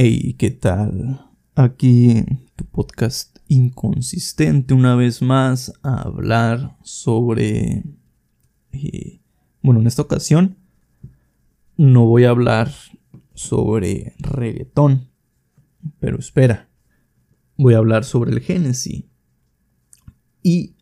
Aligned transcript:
Hey, 0.00 0.36
¿qué 0.38 0.52
tal? 0.52 1.26
Aquí 1.56 2.24
tu 2.54 2.64
podcast 2.66 3.38
inconsistente 3.48 4.72
una 4.72 4.94
vez 4.94 5.22
más 5.22 5.72
a 5.82 6.02
hablar 6.02 6.76
sobre... 6.84 7.82
eh, 8.70 9.20
bueno, 9.60 9.80
en 9.80 9.88
esta 9.88 10.02
ocasión 10.02 10.56
no 11.76 12.06
voy 12.06 12.26
a 12.26 12.30
hablar 12.30 12.70
sobre 13.34 14.14
reggaetón, 14.20 15.08
pero 15.98 16.20
espera, 16.20 16.68
voy 17.56 17.74
a 17.74 17.78
hablar 17.78 18.04
sobre 18.04 18.30
el 18.30 18.38
Genesis. 18.38 19.02
Y 20.44 20.76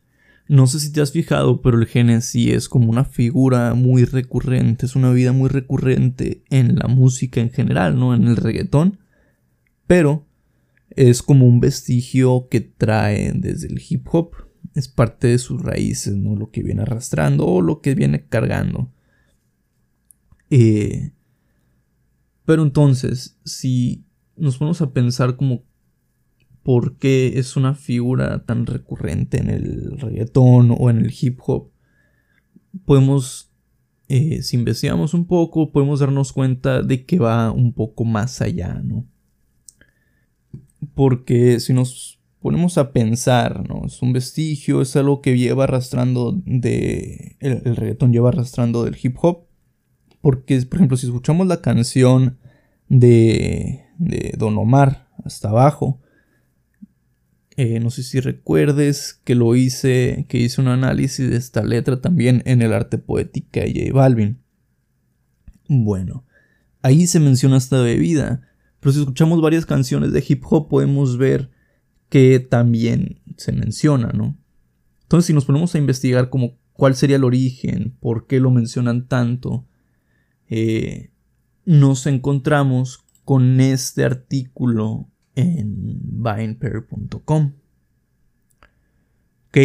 no 0.46 0.66
sé 0.66 0.78
si 0.78 0.92
te 0.92 1.00
has 1.00 1.12
fijado, 1.12 1.62
pero 1.62 1.78
el 1.78 1.86
Genesis 1.86 2.52
es 2.52 2.68
como 2.68 2.90
una 2.90 3.06
figura 3.06 3.72
muy 3.72 4.04
recurrente, 4.04 4.84
es 4.84 4.94
una 4.94 5.10
vida 5.10 5.32
muy 5.32 5.48
recurrente 5.48 6.44
en 6.50 6.76
la 6.76 6.86
música 6.86 7.40
en 7.40 7.48
general, 7.48 7.98
¿no? 7.98 8.14
En 8.14 8.24
el 8.24 8.36
reggaetón 8.36 9.05
pero 9.86 10.26
es 10.90 11.22
como 11.22 11.46
un 11.46 11.60
vestigio 11.60 12.48
que 12.48 12.60
trae 12.60 13.32
desde 13.32 13.68
el 13.68 13.82
hip 13.88 14.06
hop. 14.12 14.34
Es 14.74 14.88
parte 14.88 15.28
de 15.28 15.38
sus 15.38 15.62
raíces, 15.62 16.16
¿no? 16.16 16.36
Lo 16.36 16.50
que 16.50 16.62
viene 16.62 16.82
arrastrando 16.82 17.46
o 17.46 17.62
lo 17.62 17.80
que 17.80 17.94
viene 17.94 18.26
cargando. 18.26 18.92
Eh, 20.50 21.12
pero 22.44 22.62
entonces, 22.62 23.38
si 23.44 24.04
nos 24.36 24.58
ponemos 24.58 24.80
a 24.80 24.92
pensar 24.92 25.36
como 25.36 25.64
por 26.62 26.96
qué 26.96 27.38
es 27.38 27.56
una 27.56 27.74
figura 27.74 28.44
tan 28.44 28.66
recurrente 28.66 29.38
en 29.38 29.50
el 29.50 29.98
reggaetón 29.98 30.74
o 30.76 30.90
en 30.90 30.98
el 30.98 31.14
hip 31.20 31.38
hop, 31.46 31.70
podemos, 32.84 33.52
eh, 34.08 34.42
si 34.42 34.56
investigamos 34.56 35.14
un 35.14 35.26
poco, 35.26 35.72
podemos 35.72 36.00
darnos 36.00 36.32
cuenta 36.32 36.82
de 36.82 37.04
que 37.04 37.18
va 37.18 37.50
un 37.50 37.72
poco 37.72 38.04
más 38.04 38.40
allá, 38.42 38.80
¿no? 38.84 39.06
Porque 40.96 41.60
si 41.60 41.74
nos 41.74 42.18
ponemos 42.40 42.78
a 42.78 42.90
pensar, 42.90 43.68
¿no? 43.68 43.84
Es 43.84 44.00
un 44.00 44.14
vestigio, 44.14 44.80
es 44.80 44.96
algo 44.96 45.20
que 45.20 45.36
lleva 45.36 45.64
arrastrando 45.64 46.40
de... 46.46 47.36
El, 47.40 47.76
reggaetón 47.76 48.14
lleva 48.14 48.30
arrastrando 48.30 48.82
del 48.82 48.96
hip 49.00 49.14
hop. 49.20 49.44
Porque, 50.22 50.58
por 50.62 50.78
ejemplo, 50.78 50.96
si 50.96 51.04
escuchamos 51.04 51.46
la 51.48 51.60
canción 51.60 52.38
de, 52.88 53.84
de 53.98 54.34
Don 54.38 54.56
Omar 54.56 55.08
hasta 55.22 55.50
abajo, 55.50 56.00
eh, 57.58 57.78
no 57.78 57.90
sé 57.90 58.02
si 58.02 58.20
recuerdes 58.20 59.20
que 59.22 59.34
lo 59.34 59.54
hice, 59.54 60.24
que 60.30 60.38
hice 60.38 60.62
un 60.62 60.68
análisis 60.68 61.28
de 61.28 61.36
esta 61.36 61.62
letra 61.62 62.00
también 62.00 62.42
en 62.46 62.62
el 62.62 62.72
arte 62.72 62.96
poética 62.96 63.60
de 63.60 63.88
J 63.90 63.92
Balvin. 63.92 64.40
Bueno, 65.68 66.24
ahí 66.80 67.06
se 67.06 67.20
menciona 67.20 67.58
esta 67.58 67.82
bebida, 67.82 68.48
pero 68.86 68.94
si 68.94 69.00
escuchamos 69.00 69.42
varias 69.42 69.66
canciones 69.66 70.12
de 70.12 70.24
hip 70.28 70.44
hop 70.48 70.68
podemos 70.68 71.18
ver 71.18 71.50
que 72.08 72.38
también 72.38 73.20
se 73.36 73.50
menciona, 73.50 74.12
¿no? 74.14 74.38
Entonces 75.02 75.26
si 75.26 75.32
nos 75.32 75.44
ponemos 75.44 75.74
a 75.74 75.78
investigar 75.78 76.30
como 76.30 76.56
cuál 76.72 76.94
sería 76.94 77.16
el 77.16 77.24
origen, 77.24 77.96
por 77.98 78.28
qué 78.28 78.38
lo 78.38 78.52
mencionan 78.52 79.08
tanto, 79.08 79.66
eh, 80.48 81.10
nos 81.64 82.06
encontramos 82.06 83.04
con 83.24 83.60
este 83.60 84.04
artículo 84.04 85.08
en 85.34 85.98
vinepair.com. 86.22 87.54
Ok. 89.48 89.58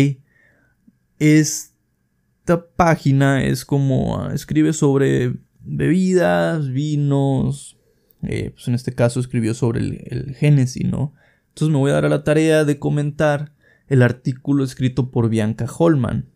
Esta 1.19 2.65
página 2.75 3.43
es 3.43 3.65
como 3.65 4.19
ah, 4.19 4.33
escribe 4.33 4.73
sobre 4.73 5.35
bebidas, 5.59 6.69
vinos, 6.69 7.77
eh, 8.23 8.51
pues 8.53 8.67
en 8.67 8.75
este 8.75 8.93
caso 8.93 9.19
escribió 9.19 9.53
sobre 9.53 9.79
el, 9.81 10.35
Génesis, 10.35 10.85
¿no? 10.85 11.13
Entonces 11.49 11.71
me 11.71 11.79
voy 11.79 11.91
a 11.91 11.95
dar 11.95 12.05
a 12.05 12.09
la 12.09 12.23
tarea 12.23 12.63
de 12.63 12.79
comentar 12.79 13.53
el 13.87 14.01
artículo 14.01 14.63
escrito 14.63 15.11
por 15.11 15.29
Bianca 15.29 15.65
Holman. 15.77 16.29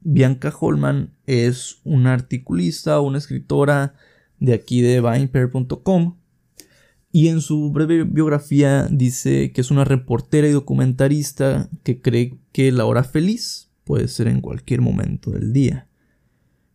Bianca 0.00 0.52
Holman 0.58 1.12
es 1.26 1.80
una 1.84 2.14
articulista, 2.14 3.00
una 3.00 3.18
escritora 3.18 3.94
de 4.38 4.54
aquí 4.54 4.80
de 4.80 5.00
vinepair.com 5.00 6.16
y 7.12 7.28
en 7.28 7.40
su 7.40 7.72
breve 7.72 8.04
biografía 8.04 8.86
dice 8.90 9.52
que 9.52 9.60
es 9.60 9.70
una 9.70 9.84
reportera 9.84 10.46
y 10.46 10.52
documentarista 10.52 11.68
que 11.82 12.00
cree 12.00 12.38
que 12.52 12.70
la 12.70 12.84
hora 12.84 13.02
feliz 13.02 13.70
puede 13.84 14.06
ser 14.06 14.28
en 14.28 14.40
cualquier 14.40 14.80
momento 14.80 15.32
del 15.32 15.52
día. 15.52 15.88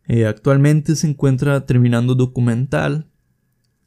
Eh, 0.06 0.26
actualmente 0.26 0.94
se 0.94 1.08
encuentra 1.08 1.64
terminando 1.64 2.14
documental 2.14 3.08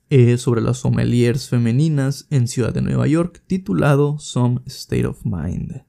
eh, 0.09 0.37
sobre 0.37 0.61
las 0.61 0.77
sommeliers 0.77 1.49
femeninas 1.49 2.27
en 2.31 2.47
Ciudad 2.47 2.73
de 2.73 2.81
Nueva 2.81 3.07
York 3.07 3.43
titulado 3.45 4.17
Some 4.17 4.61
State 4.65 5.05
of 5.05 5.23
Mind. 5.23 5.83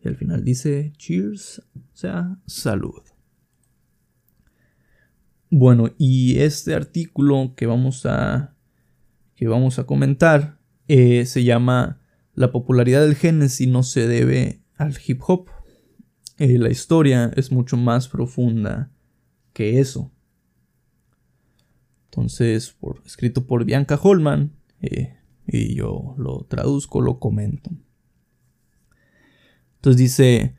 Y 0.00 0.08
al 0.08 0.16
final 0.16 0.44
dice 0.44 0.92
Cheers, 0.96 1.62
o 1.74 1.96
sea, 1.96 2.38
salud. 2.46 3.02
Bueno, 5.50 5.90
y 5.98 6.38
este 6.38 6.74
artículo 6.74 7.54
que 7.56 7.66
vamos 7.66 8.06
a, 8.06 8.54
que 9.34 9.48
vamos 9.48 9.78
a 9.78 9.84
comentar 9.84 10.58
eh, 10.88 11.26
se 11.26 11.42
llama 11.42 12.00
La 12.34 12.52
popularidad 12.52 13.02
del 13.02 13.14
Génesis 13.14 13.66
no 13.66 13.82
se 13.82 14.06
debe 14.06 14.62
al 14.76 14.96
hip 15.04 15.20
hop. 15.26 15.48
Eh, 16.38 16.58
la 16.58 16.70
historia 16.70 17.32
es 17.34 17.50
mucho 17.50 17.76
más 17.76 18.08
profunda 18.08 18.92
que 19.52 19.80
eso. 19.80 20.12
Entonces, 22.10 22.76
escrito 23.04 23.46
por 23.46 23.64
Bianca 23.64 23.98
Holman, 24.02 24.52
eh, 24.80 25.14
y 25.46 25.74
yo 25.74 26.14
lo 26.18 26.46
traduzco, 26.48 27.00
lo 27.00 27.18
comento. 27.18 27.70
Entonces 29.76 29.98
dice, 29.98 30.56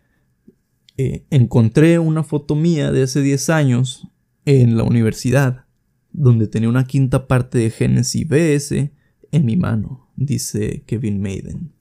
eh, 0.98 1.26
encontré 1.30 2.00
una 2.00 2.24
foto 2.24 2.56
mía 2.56 2.92
de 2.92 3.04
hace 3.04 3.22
10 3.22 3.50
años 3.50 4.08
en 4.46 4.78
la 4.78 4.84
universidad, 4.84 5.66
donde 6.12 6.48
tenía 6.48 6.70
una 6.70 6.86
quinta 6.86 7.28
parte 7.28 7.60
de 7.60 7.70
Genesis 7.70 8.28
BS 8.28 8.92
en 9.32 9.46
mi 9.46 9.58
mano, 9.58 10.10
dice 10.16 10.84
Kevin 10.88 11.22
Maiden, 11.22 11.74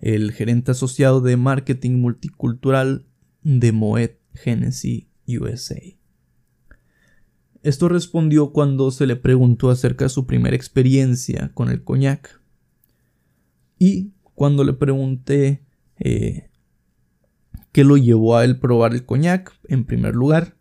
el 0.00 0.32
gerente 0.32 0.70
asociado 0.70 1.20
de 1.20 1.36
marketing 1.36 2.00
multicultural 2.00 3.04
de 3.42 3.72
Moet 3.72 4.12
Genesis 4.34 5.06
USA. 5.26 5.97
Esto 7.62 7.88
respondió 7.88 8.52
cuando 8.52 8.90
se 8.90 9.06
le 9.06 9.16
preguntó 9.16 9.70
acerca 9.70 10.04
de 10.04 10.10
su 10.10 10.26
primera 10.26 10.56
experiencia 10.56 11.50
con 11.54 11.70
el 11.70 11.82
coñac. 11.82 12.40
Y 13.78 14.12
cuando 14.34 14.64
le 14.64 14.72
pregunté 14.72 15.64
eh, 15.98 16.50
qué 17.72 17.84
lo 17.84 17.96
llevó 17.96 18.36
a 18.36 18.44
él 18.44 18.58
probar 18.58 18.94
el 18.94 19.04
coñac, 19.04 19.52
en 19.68 19.84
primer 19.84 20.14
lugar, 20.14 20.56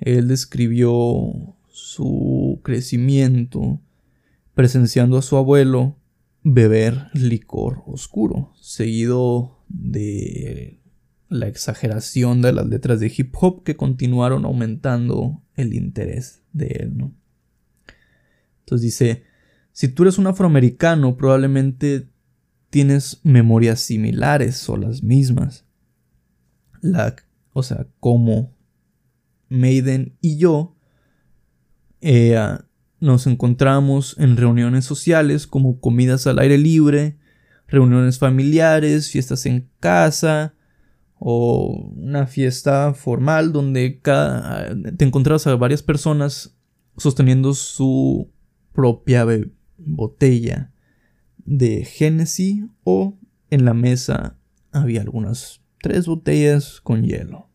él 0.00 0.28
describió 0.28 1.56
su 1.68 2.60
crecimiento 2.62 3.80
presenciando 4.54 5.18
a 5.18 5.22
su 5.22 5.36
abuelo 5.36 5.96
beber 6.44 7.08
licor 7.14 7.82
oscuro, 7.86 8.52
seguido 8.60 9.58
de 9.68 10.80
la 11.28 11.48
exageración 11.48 12.42
de 12.42 12.52
las 12.52 12.66
letras 12.66 13.00
de 13.00 13.12
hip 13.16 13.34
hop 13.40 13.62
que 13.62 13.76
continuaron 13.76 14.44
aumentando 14.44 15.41
el 15.56 15.74
interés 15.74 16.42
de 16.52 16.66
él, 16.80 16.96
¿no? 16.96 17.14
Entonces 18.60 18.82
dice, 18.82 19.24
si 19.72 19.88
tú 19.88 20.02
eres 20.02 20.18
un 20.18 20.26
afroamericano, 20.26 21.16
probablemente 21.16 22.08
tienes 22.70 23.20
memorias 23.22 23.80
similares 23.80 24.68
o 24.68 24.76
las 24.76 25.02
mismas. 25.02 25.66
O 27.52 27.62
sea, 27.62 27.86
como 28.00 28.56
Maiden 29.48 30.16
y 30.20 30.38
yo 30.38 30.76
eh, 32.00 32.38
nos 32.98 33.26
encontramos 33.26 34.16
en 34.18 34.36
reuniones 34.36 34.84
sociales 34.84 35.46
como 35.46 35.80
comidas 35.80 36.26
al 36.26 36.38
aire 36.38 36.58
libre, 36.58 37.18
reuniones 37.68 38.18
familiares, 38.18 39.10
fiestas 39.10 39.46
en 39.46 39.68
casa, 39.80 40.54
o 41.24 41.92
una 41.94 42.26
fiesta 42.26 42.94
formal 42.94 43.52
donde 43.52 44.00
cada, 44.00 44.74
te 44.96 45.04
encontrabas 45.04 45.46
a 45.46 45.54
varias 45.54 45.80
personas 45.80 46.58
sosteniendo 46.96 47.54
su 47.54 48.28
propia 48.72 49.24
botella 49.78 50.72
de 51.44 51.84
Genesis 51.84 52.64
o 52.82 53.16
en 53.50 53.64
la 53.64 53.72
mesa 53.72 54.36
había 54.72 55.02
algunas 55.02 55.62
tres 55.80 56.06
botellas 56.06 56.80
con 56.80 57.04
hielo. 57.04 57.48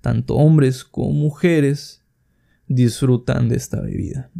Tanto 0.00 0.36
hombres 0.36 0.82
como 0.82 1.12
mujeres 1.12 2.02
disfrutan 2.66 3.50
de 3.50 3.56
esta 3.56 3.82
bebida. 3.82 4.30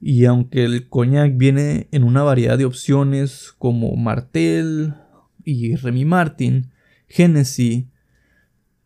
Y 0.00 0.24
aunque 0.24 0.64
el 0.64 0.88
coñac 0.88 1.36
viene 1.36 1.86
en 1.92 2.02
una 2.02 2.24
variedad 2.24 2.58
de 2.58 2.64
opciones 2.64 3.54
como 3.58 3.94
Martel 3.94 4.94
y 5.44 5.76
Remy 5.76 6.04
Martin, 6.04 6.72
Genesis 7.10 7.86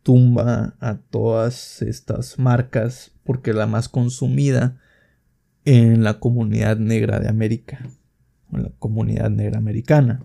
tumba 0.01 0.75
a 0.79 0.97
todas 0.97 1.83
estas 1.83 2.39
marcas 2.39 3.11
porque 3.23 3.53
la 3.53 3.67
más 3.67 3.87
consumida 3.87 4.81
en 5.63 6.03
la 6.03 6.19
comunidad 6.19 6.77
negra 6.77 7.19
de 7.19 7.29
América, 7.29 7.87
en 8.51 8.63
la 8.63 8.71
comunidad 8.79 9.29
negra 9.29 9.59
americana. 9.59 10.23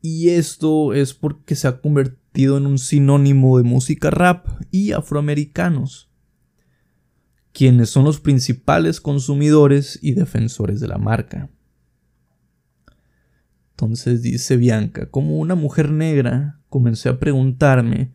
Y 0.00 0.30
esto 0.30 0.94
es 0.94 1.12
porque 1.12 1.54
se 1.54 1.68
ha 1.68 1.80
convertido 1.82 2.56
en 2.56 2.66
un 2.66 2.78
sinónimo 2.78 3.58
de 3.58 3.64
música 3.64 4.10
rap 4.10 4.46
y 4.70 4.92
afroamericanos, 4.92 6.10
quienes 7.52 7.90
son 7.90 8.04
los 8.04 8.20
principales 8.20 9.02
consumidores 9.02 9.98
y 10.00 10.12
defensores 10.12 10.80
de 10.80 10.88
la 10.88 10.98
marca. 10.98 11.50
Entonces 13.80 14.22
dice 14.22 14.56
Bianca, 14.56 15.08
como 15.08 15.38
una 15.38 15.54
mujer 15.54 15.92
negra, 15.92 16.60
comencé 16.68 17.10
a 17.10 17.20
preguntarme 17.20 18.12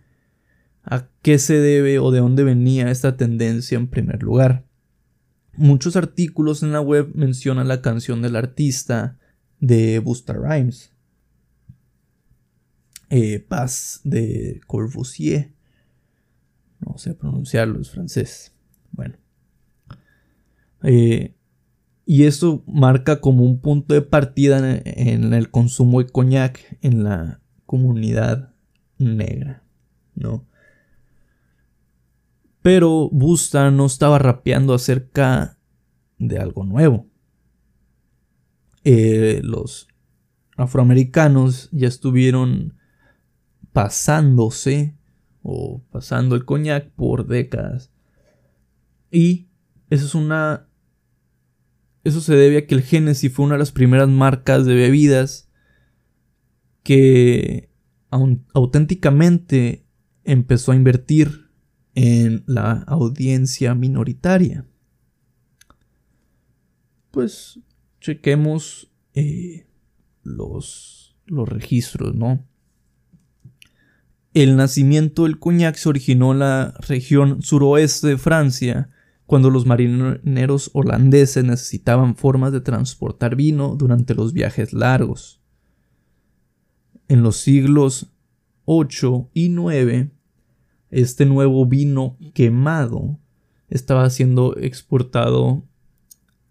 a 0.84 1.08
qué 1.22 1.40
se 1.40 1.54
debe 1.54 2.00
o 2.00 2.12
de 2.12 2.20
dónde 2.20 2.44
venía 2.44 2.92
esta 2.92 3.16
tendencia 3.16 3.78
en 3.78 3.88
primer 3.88 4.24
lugar. 4.24 4.66
Muchos 5.56 5.96
artículos 5.96 6.64
en 6.64 6.74
la 6.74 6.82
web 6.82 7.12
mencionan 7.16 7.70
la 7.70 7.82
canción 7.82 8.22
del 8.22 8.36
artista 8.36 9.18
de 9.62 10.00
Busta 10.00 10.34
Rhymes, 10.34 10.92
eh, 13.10 13.40
Paz 13.40 14.02
de 14.04 14.60
Corbusier. 14.68 15.54
No 16.82 16.98
sé 16.98 17.14
pronunciarlo, 17.14 17.80
es 17.80 17.90
francés. 17.90 18.52
Bueno. 18.92 19.16
Eh, 20.84 21.36
y 22.06 22.24
esto 22.24 22.64
marca 22.68 23.22
como 23.22 23.44
un 23.44 23.60
punto 23.60 23.94
de 23.94 24.02
partida 24.02 24.82
en 24.86 25.34
el 25.34 25.50
consumo 25.50 26.02
de 26.02 26.10
coñac 26.10 26.78
en 26.82 27.04
la 27.04 27.42
comunidad 27.66 28.54
negra, 28.98 29.64
¿no? 30.16 30.46
Pero 32.62 33.10
Busta 33.12 33.72
no 33.72 33.86
estaba 33.86 34.20
rapeando 34.20 34.74
acerca 34.74 35.58
de 36.18 36.40
algo 36.40 36.64
nuevo. 36.64 37.08
Eh, 38.86 39.42
los 39.44 39.88
afroamericanos 40.58 41.70
ya 41.72 41.88
estuvieron 41.88 42.78
pasándose 43.74 44.96
o 45.42 45.84
pasando 45.92 46.36
el 46.36 46.46
coñac 46.46 46.90
por 46.92 47.28
décadas. 47.28 47.92
Y 49.12 49.50
eso 49.90 50.06
es 50.06 50.16
una. 50.16 50.68
Eso 52.04 52.20
se 52.20 52.36
debe 52.36 52.58
a 52.58 52.68
que 52.68 52.76
el 52.76 52.82
Genesis 52.82 53.32
fue 53.32 53.46
una 53.46 53.56
de 53.56 53.60
las 53.60 53.72
primeras 53.72 54.10
marcas 54.10 54.66
de 54.66 54.76
bebidas 54.76 55.50
que 56.84 57.70
auténticamente 58.10 59.86
empezó 60.24 60.72
a 60.72 60.76
invertir 60.76 61.50
en 61.96 62.44
la 62.46 62.72
audiencia 62.88 63.74
minoritaria. 63.74 64.66
Pues 67.12 67.60
chequemos 68.02 68.92
eh, 69.14 69.68
los, 70.24 71.16
los 71.26 71.48
registros, 71.48 72.16
¿no? 72.16 72.46
El 74.34 74.56
nacimiento 74.58 75.24
del 75.24 75.40
coñac 75.40 75.76
se 75.76 75.90
originó 75.90 76.32
en 76.32 76.40
la 76.40 76.74
región 76.80 77.44
suroeste 77.44 78.08
de 78.08 78.18
Francia, 78.18 78.90
cuando 79.26 79.50
los 79.50 79.66
marineros 79.66 80.70
holandeses 80.74 81.44
necesitaban 81.44 82.16
formas 82.16 82.52
de 82.52 82.62
transportar 82.62 83.36
vino 83.36 83.76
durante 83.76 84.16
los 84.16 84.34
viajes 84.34 84.74
largos. 84.74 85.42
En 87.08 87.24
los 87.24 87.38
siglos 87.38 88.14
8 88.66 89.30
y 89.34 89.50
9, 89.50 90.12
este 90.90 91.26
nuevo 91.26 91.66
vino 91.66 92.18
quemado 92.34 93.20
estaba 93.70 94.10
siendo 94.10 94.56
exportado 94.58 95.66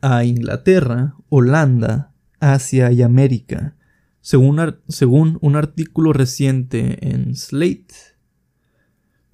a 0.01 0.25
Inglaterra, 0.25 1.15
Holanda, 1.29 2.13
Asia 2.41 2.91
y 2.91 3.03
América, 3.03 3.77
según, 4.21 5.39
un 5.41 5.57
artículo 5.57 6.13
reciente 6.13 7.11
en 7.11 7.35
Slate, 7.37 7.95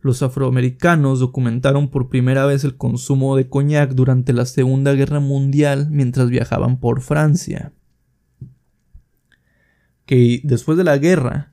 los 0.08 0.22
afroamericanos 0.22 1.20
documentaron 1.20 1.90
por 1.90 2.08
primera 2.08 2.46
vez 2.46 2.64
el 2.64 2.78
consumo 2.78 3.36
de 3.36 3.50
coñac 3.50 3.92
durante 3.92 4.32
la 4.32 4.46
Segunda 4.46 4.94
Guerra 4.94 5.20
Mundial 5.20 5.88
mientras 5.90 6.30
viajaban 6.30 6.80
por 6.80 7.02
Francia. 7.02 7.74
Que 10.06 10.40
después 10.44 10.78
de 10.78 10.84
la 10.84 10.96
guerra, 10.96 11.52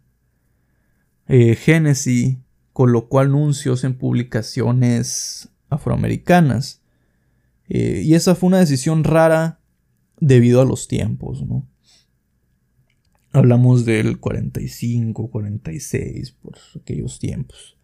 eh, 1.27 1.55
Genesis 1.55 2.37
colocó 2.71 3.19
anuncios 3.19 3.83
en 3.83 3.97
publicaciones 3.97 5.49
afroamericanas. 5.67 6.81
Eh, 7.67 8.03
y 8.05 8.13
esa 8.13 8.35
fue 8.35 8.47
una 8.47 8.59
decisión 8.59 9.03
rara 9.03 9.59
debido 10.21 10.61
a 10.61 10.65
los 10.65 10.87
tiempos, 10.87 11.45
¿no? 11.45 11.67
Hablamos 13.33 13.83
del 13.83 14.17
45, 14.17 15.29
46, 15.29 16.31
por 16.31 16.57
aquellos 16.79 17.19
tiempos. 17.19 17.74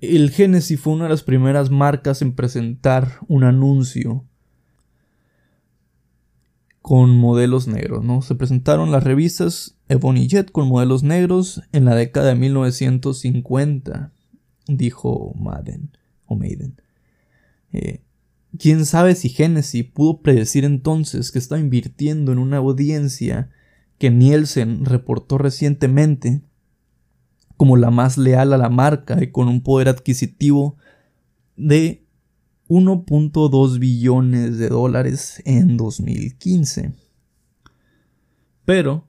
El 0.00 0.30
Genesis 0.30 0.80
fue 0.80 0.92
una 0.92 1.04
de 1.04 1.10
las 1.10 1.22
primeras 1.22 1.70
marcas 1.70 2.22
en 2.22 2.34
presentar 2.34 3.18
un 3.28 3.44
anuncio 3.44 4.24
con 6.82 7.16
modelos 7.16 7.66
negros, 7.66 8.04
¿no? 8.04 8.20
Se 8.20 8.34
presentaron 8.34 8.90
las 8.90 9.04
revistas 9.04 9.78
Ebony 9.88 10.28
Jet 10.28 10.50
con 10.50 10.68
modelos 10.68 11.02
negros 11.02 11.62
en 11.72 11.86
la 11.86 11.94
década 11.94 12.28
de 12.28 12.34
1950, 12.34 14.12
dijo 14.66 15.32
Madden 15.34 15.96
o 16.26 16.36
Maiden. 16.36 16.80
Eh, 17.72 18.02
¿Quién 18.58 18.84
sabe 18.84 19.14
si 19.14 19.30
Genesis 19.30 19.84
pudo 19.84 20.20
predecir 20.20 20.64
entonces 20.64 21.32
que 21.32 21.38
estaba 21.38 21.60
invirtiendo 21.60 22.32
en 22.32 22.38
una 22.38 22.58
audiencia 22.58 23.50
que 23.98 24.10
Nielsen 24.10 24.84
reportó 24.84 25.38
recientemente 25.38 26.42
como 27.56 27.76
la 27.76 27.90
más 27.90 28.18
leal 28.18 28.52
a 28.52 28.58
la 28.58 28.68
marca 28.68 29.22
y 29.22 29.30
con 29.30 29.48
un 29.48 29.62
poder 29.62 29.88
adquisitivo 29.88 30.76
de 31.56 32.04
1.2 32.68 33.78
billones 33.78 34.58
de 34.58 34.68
dólares 34.68 35.42
en 35.44 35.76
2015. 35.76 36.92
Pero 38.64 39.06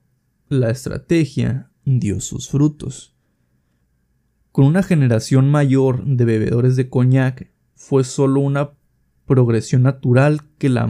la 0.48 0.70
estrategia 0.70 1.70
dio 1.84 2.20
sus 2.20 2.48
frutos. 2.48 3.14
Con 4.52 4.66
una 4.66 4.82
generación 4.82 5.50
mayor 5.50 6.04
de 6.04 6.24
bebedores 6.24 6.76
de 6.76 6.88
coñac 6.88 7.50
fue 7.74 8.04
solo 8.04 8.40
una 8.40 8.72
progresión 9.26 9.82
natural 9.82 10.42
que 10.58 10.68
la 10.68 10.88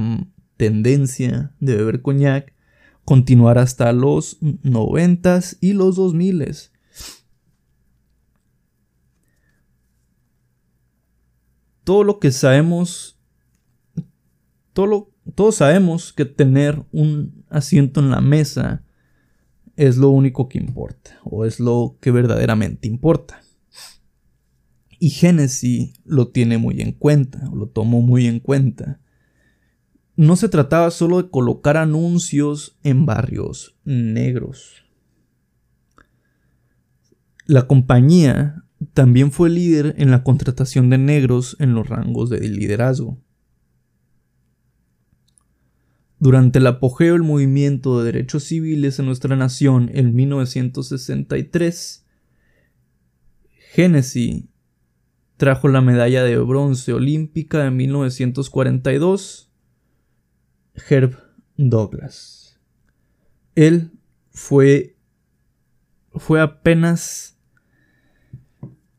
tendencia 0.56 1.52
de 1.60 1.76
beber 1.76 2.02
coñac 2.02 2.52
continuara 3.04 3.62
hasta 3.62 3.92
los 3.92 4.40
90s 4.40 5.58
y 5.60 5.72
los 5.72 5.98
2000s 5.98 6.70
Todo 11.86 12.04
lo 12.04 12.18
que 12.18 12.32
sabemos, 12.32 13.18
todo 14.74 15.14
todos 15.34 15.56
sabemos 15.56 16.12
que 16.12 16.26
tener 16.26 16.84
un 16.92 17.44
asiento 17.48 18.00
en 18.00 18.10
la 18.10 18.20
mesa 18.20 18.84
es 19.76 19.96
lo 19.96 20.10
único 20.10 20.48
que 20.48 20.58
importa, 20.58 21.18
o 21.24 21.44
es 21.44 21.60
lo 21.60 21.96
que 22.00 22.10
verdaderamente 22.10 22.88
importa. 22.88 23.42
Y 24.98 25.10
Genesis 25.10 25.94
lo 26.04 26.28
tiene 26.28 26.58
muy 26.58 26.82
en 26.82 26.92
cuenta, 26.92 27.48
lo 27.54 27.68
tomó 27.68 28.02
muy 28.02 28.26
en 28.26 28.40
cuenta 28.40 29.00
no 30.16 30.34
se 30.36 30.48
trataba 30.48 30.90
solo 30.90 31.22
de 31.22 31.30
colocar 31.30 31.76
anuncios 31.76 32.78
en 32.82 33.04
barrios 33.04 33.76
negros. 33.84 34.84
La 37.44 37.66
compañía 37.66 38.64
también 38.92 39.32
fue 39.32 39.50
líder 39.50 39.94
en 39.98 40.10
la 40.10 40.22
contratación 40.22 40.90
de 40.90 40.98
negros 40.98 41.56
en 41.60 41.74
los 41.74 41.88
rangos 41.88 42.30
de 42.30 42.40
liderazgo. 42.40 43.18
Durante 46.18 46.58
el 46.58 46.66
apogeo 46.66 47.12
del 47.12 47.22
movimiento 47.22 47.98
de 47.98 48.06
derechos 48.12 48.44
civiles 48.44 48.98
en 48.98 49.06
nuestra 49.06 49.36
nación 49.36 49.90
en 49.92 50.14
1963, 50.14 52.06
Genesis 53.72 54.44
trajo 55.36 55.68
la 55.68 55.82
medalla 55.82 56.24
de 56.24 56.38
bronce 56.38 56.94
olímpica 56.94 57.66
en 57.66 57.76
1942 57.76 59.52
Herb 60.88 61.18
Douglas. 61.56 62.58
Él 63.54 63.92
fue, 64.30 64.96
fue 66.12 66.40
apenas 66.40 67.35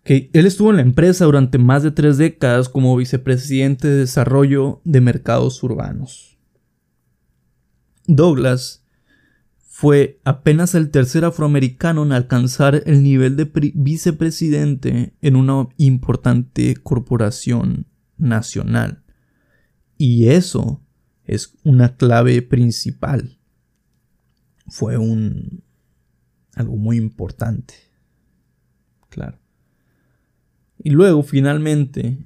él 0.08 0.46
estuvo 0.46 0.70
en 0.70 0.78
la 0.78 0.82
empresa 0.84 1.26
durante 1.26 1.58
más 1.58 1.84
de 1.84 1.92
tres 1.92 2.18
décadas 2.18 2.70
como 2.70 2.96
vicepresidente 2.96 3.88
de 3.88 3.98
desarrollo 3.98 4.82
de 4.86 5.02
mercados 5.02 5.62
urbanos. 5.64 6.38
Douglas 8.08 8.86
fue 9.80 10.20
apenas 10.24 10.76
el 10.76 10.90
tercer 10.90 11.26
afroamericano 11.26 12.04
en 12.04 12.14
alcanzar 12.14 12.84
el 12.86 13.04
nivel 13.04 13.36
de 13.36 13.52
vicepresidente 13.76 15.14
en 15.22 15.36
una 15.36 15.68
importante 15.78 16.76
corporación 16.78 17.86
nacional 18.18 19.04
Y 19.98 20.30
eso 20.30 20.82
es 21.26 21.54
una 21.64 21.96
clave 21.96 22.42
principal. 22.42 23.38
Fue 24.68 24.98
un 24.98 25.64
algo 26.56 26.78
muy 26.78 26.98
importante. 26.98 27.76
Claro. 29.10 29.38
Y 30.80 30.92
luego 30.92 31.24
finalmente 31.24 32.26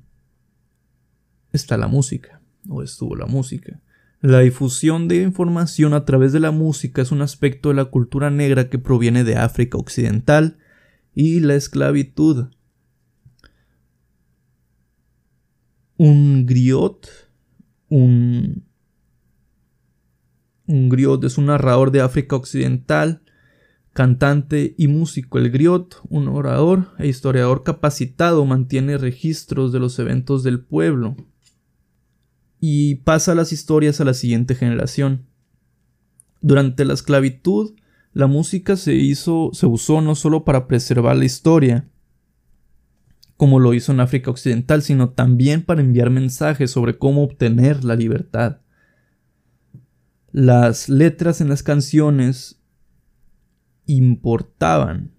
está 1.51 1.77
la 1.77 1.87
música, 1.87 2.41
o 2.69 2.83
estuvo 2.83 3.15
la 3.15 3.25
música. 3.25 3.81
La 4.21 4.39
difusión 4.39 5.07
de 5.07 5.23
información 5.23 5.93
a 5.93 6.05
través 6.05 6.31
de 6.31 6.39
la 6.39 6.51
música 6.51 7.01
es 7.01 7.11
un 7.11 7.21
aspecto 7.21 7.69
de 7.69 7.75
la 7.75 7.85
cultura 7.85 8.29
negra 8.29 8.69
que 8.69 8.77
proviene 8.77 9.23
de 9.23 9.35
África 9.35 9.77
Occidental 9.77 10.59
y 11.15 11.39
la 11.39 11.55
esclavitud. 11.55 12.49
Un 15.97 16.45
griot, 16.45 17.07
un, 17.89 18.63
un 20.67 20.89
griot 20.89 21.23
es 21.23 21.37
un 21.37 21.47
narrador 21.47 21.91
de 21.91 22.01
África 22.01 22.35
Occidental, 22.35 23.23
cantante 23.93 24.73
y 24.77 24.87
músico. 24.87 25.37
El 25.37 25.51
griot, 25.51 26.01
un 26.09 26.27
orador 26.27 26.91
e 26.97 27.07
historiador 27.07 27.63
capacitado, 27.63 28.45
mantiene 28.45 28.97
registros 28.97 29.71
de 29.71 29.79
los 29.79 29.97
eventos 29.99 30.43
del 30.43 30.61
pueblo 30.61 31.15
y 32.59 32.95
pasa 32.95 33.35
las 33.35 33.51
historias 33.51 33.99
a 33.99 34.05
la 34.05 34.13
siguiente 34.13 34.55
generación. 34.55 35.25
Durante 36.41 36.85
la 36.85 36.93
esclavitud, 36.93 37.73
la 38.13 38.27
música 38.27 38.75
se 38.75 38.93
hizo, 38.93 39.51
se 39.53 39.65
usó 39.65 40.01
no 40.01 40.15
solo 40.15 40.43
para 40.43 40.67
preservar 40.67 41.15
la 41.15 41.25
historia, 41.25 41.87
como 43.37 43.59
lo 43.59 43.73
hizo 43.73 43.91
en 43.91 43.99
África 43.99 44.29
Occidental, 44.29 44.83
sino 44.83 45.09
también 45.09 45.63
para 45.63 45.81
enviar 45.81 46.11
mensajes 46.11 46.69
sobre 46.71 46.97
cómo 46.97 47.23
obtener 47.23 47.83
la 47.83 47.95
libertad. 47.95 48.59
Las 50.31 50.89
letras 50.89 51.41
en 51.41 51.49
las 51.49 51.63
canciones 51.63 52.60
importaban 53.95 55.11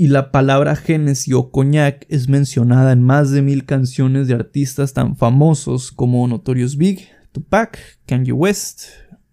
y 0.00 0.06
la 0.06 0.32
palabra 0.32 0.76
Genesis 0.76 1.34
o 1.34 1.50
coñac 1.50 2.06
es 2.08 2.26
mencionada 2.26 2.92
en 2.92 3.02
más 3.02 3.32
de 3.32 3.42
mil 3.42 3.66
canciones 3.66 4.28
de 4.28 4.34
artistas 4.34 4.94
tan 4.94 5.14
famosos 5.14 5.92
como 5.92 6.26
Notorious 6.26 6.78
Big, 6.78 7.06
Tupac, 7.32 7.78
Kanye 8.06 8.32
West, 8.32 8.84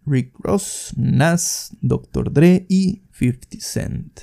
Rick 0.06 0.34
Ross, 0.40 0.94
Nas, 0.98 1.74
Dr. 1.80 2.34
Dre 2.34 2.66
y 2.68 3.04
50 3.14 3.48
Cent. 3.62 4.20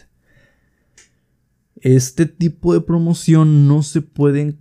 Este 1.77 2.27
tipo 2.27 2.75
de 2.75 2.83
promoción 2.83 3.67
no 3.67 3.83
se 3.83 4.03
puede 4.03 4.59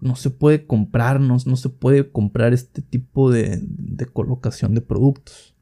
no 0.00 0.16
se 0.16 0.30
puede 0.30 0.66
comprarnos, 0.66 1.46
no 1.46 1.56
se 1.56 1.68
puede 1.68 2.10
comprar 2.10 2.54
este 2.54 2.80
tipo 2.80 3.30
de 3.30 3.60
colocación 4.14 4.74
de 4.74 4.80
productos. 4.80 5.54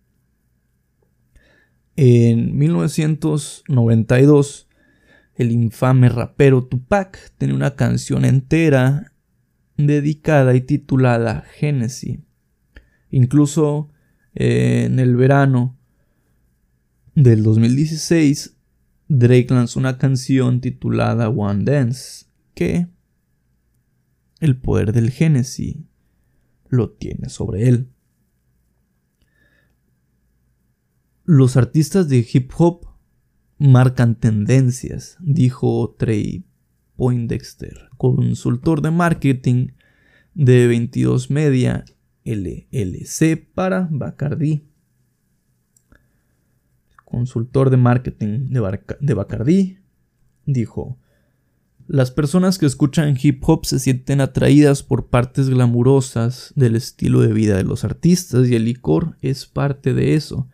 En 1.97 2.57
1992 2.57 4.69
el 5.35 5.51
infame 5.51 6.09
rapero 6.09 6.65
Tupac 6.65 7.33
tenía 7.37 7.55
una 7.55 7.75
canción 7.75 8.25
entera 8.25 9.13
dedicada 9.77 10.55
y 10.55 10.63
titulada 10.63 11.45
Genesis. 11.57 12.21
Incluso 13.11 13.91
eh, 14.35 14.85
en 14.87 14.99
el 14.99 15.17
verano 15.17 15.77
del 17.15 17.43
2016, 17.43 18.57
Drake 19.09 19.47
lanzó 19.51 19.79
una 19.79 19.99
canción 19.99 20.61
titulada 20.61 21.29
One 21.29 21.65
Dance, 21.65 22.27
que 22.55 22.89
el 24.41 24.59
poder 24.59 24.93
del 24.93 25.11
Genesis 25.11 25.77
lo 26.69 26.91
tiene 26.91 27.29
sobre 27.29 27.69
él. 27.69 27.89
Los 31.29 31.57
artistas 31.57 32.09
de 32.09 32.25
hip 32.33 32.53
hop 32.57 32.87
marcan 33.59 34.15
tendencias, 34.15 35.17
dijo 35.19 35.97
Trey 35.99 36.45
Poindexter, 36.95 37.89
consultor 37.97 38.81
de 38.81 38.93
marketing 38.93 39.71
de 40.35 40.69
22 40.69 41.33
Media 41.33 41.85
LLC 42.25 43.45
para 43.55 43.89
Bacardi. 43.91 44.69
Consultor 47.05 47.71
de 47.71 47.77
marketing 47.77 48.51
de, 49.01 49.15
Bacardi 49.15 49.79
dijo, 50.45 50.97
las 51.89 52.13
personas 52.13 52.57
que 52.57 52.67
escuchan 52.67 53.19
hip 53.21 53.43
hop 53.49 53.67
se 53.67 53.81
sienten 53.81 54.21
atraídas 54.21 54.85
por 54.85 55.09
partes 55.09 55.49
glamurosas 55.49 56.53
del 56.55 56.77
estilo 56.77 57.21
de 57.21 57.33
vida 57.33 57.57
de 57.57 57.65
los 57.65 57.83
artistas 57.83 58.47
y 58.47 58.55
el 58.55 58.65
licor 58.65 59.17
es 59.23 59.47
parte 59.47 59.93
de 59.93 60.15
eso 60.15 60.49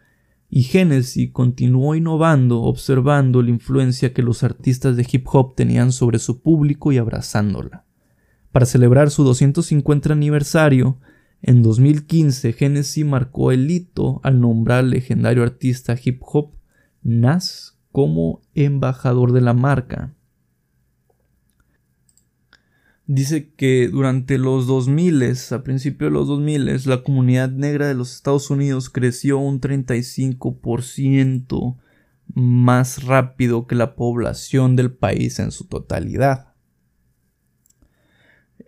y 0.55 0.65
Genesis 0.65 1.31
continuó 1.33 1.95
innovando, 1.95 2.61
observando 2.61 3.41
la 3.41 3.49
influencia 3.49 4.13
que 4.13 4.21
los 4.21 4.43
artistas 4.43 4.99
de 4.99 5.07
hip 5.11 5.27
hop 5.33 5.55
tenían 5.55 5.93
sobre 5.93 6.19
su 6.19 6.43
público 6.43 6.93
y 6.93 6.99
abrazándola. 6.99 7.87
Para 8.53 8.67
celebrar 8.67 9.11
su 9.11 9.25
250 9.25 10.13
aniversario, 10.13 10.99
en 11.41 11.63
2015 11.63 12.53
Genesis 12.53 13.03
marcó 13.07 13.51
el 13.51 13.71
hito 13.71 14.21
al 14.23 14.43
nombrar 14.43 14.81
al 14.81 14.91
legendario 14.91 15.43
artista 15.43 15.97
hip 16.05 16.21
hop 16.21 16.51
Nas 17.03 17.79
como 17.91 18.43
embajador 18.55 19.33
de 19.33 19.41
la 19.41 19.55
marca. 19.55 20.13
Dice 23.07 23.53
que 23.55 23.89
durante 23.89 24.39
los 24.39 24.67
2000, 24.67 25.37
a 25.51 25.63
principios 25.63 26.11
de 26.11 26.15
los 26.15 26.29
2000, 26.29 26.81
la 26.87 27.03
comunidad 27.03 27.51
negra 27.51 27.89
de 27.89 27.95
los 27.95 28.15
Estados 28.15 28.51
Unidos 28.51 28.91
creció 28.91 29.39
un 29.39 29.61
35% 29.61 31.77
más 32.35 33.05
rápido 33.05 33.67
que 33.67 33.75
la 33.75 33.95
población 33.95 34.77
del 34.77 34.93
país 34.93 35.39
en 35.39 35.51
su 35.51 35.67
totalidad. 35.67 36.55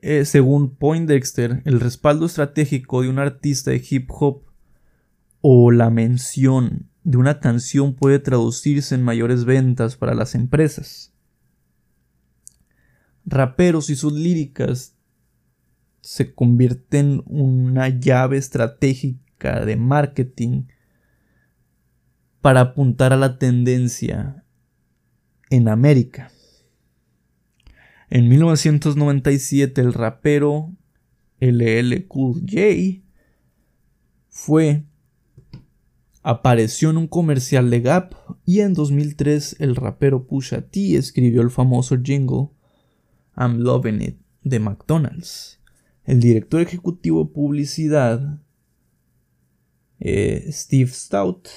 Eh, 0.02 0.26
según 0.26 0.74
Poindexter, 0.74 1.62
el 1.64 1.80
respaldo 1.80 2.26
estratégico 2.26 3.02
de 3.02 3.08
un 3.08 3.18
artista 3.18 3.70
de 3.70 3.82
hip 3.88 4.10
hop 4.10 4.42
o 5.40 5.70
la 5.70 5.88
mención 5.88 6.90
de 7.04 7.16
una 7.16 7.40
canción 7.40 7.94
puede 7.94 8.18
traducirse 8.18 8.94
en 8.94 9.02
mayores 9.02 9.46
ventas 9.46 9.96
para 9.96 10.14
las 10.14 10.34
empresas 10.34 11.13
raperos 13.24 13.90
y 13.90 13.96
sus 13.96 14.12
líricas 14.12 14.96
se 16.00 16.34
convierten 16.34 17.22
en 17.26 17.40
una 17.40 17.88
llave 17.88 18.36
estratégica 18.36 19.64
de 19.64 19.76
marketing 19.76 20.64
para 22.40 22.60
apuntar 22.60 23.12
a 23.12 23.16
la 23.16 23.38
tendencia 23.38 24.44
en 25.48 25.68
América. 25.68 26.30
En 28.10 28.28
1997 28.28 29.80
el 29.80 29.94
rapero 29.94 30.72
LL 31.40 32.06
Cool 32.06 32.40
J 32.40 33.02
fue 34.28 34.84
apareció 36.22 36.90
en 36.90 36.98
un 36.98 37.06
comercial 37.06 37.70
de 37.70 37.80
Gap 37.80 38.14
y 38.44 38.60
en 38.60 38.74
2003 38.74 39.56
el 39.58 39.76
rapero 39.76 40.26
Pusha 40.26 40.62
T 40.62 40.96
escribió 40.96 41.42
el 41.42 41.50
famoso 41.50 41.96
jingle 42.02 42.48
I'm 43.36 43.58
Loving 43.58 44.02
It 44.02 44.16
de 44.42 44.60
McDonald's. 44.60 45.60
El 46.04 46.20
director 46.20 46.60
ejecutivo 46.60 47.24
de 47.24 47.30
publicidad, 47.30 48.40
eh, 50.00 50.46
Steve 50.50 50.90
Stout, 50.90 51.48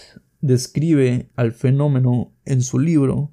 describe 0.42 1.30
al 1.36 1.52
fenómeno 1.52 2.32
en 2.46 2.62
su 2.62 2.80
libro 2.80 3.32